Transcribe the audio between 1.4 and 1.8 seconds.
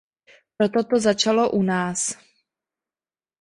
u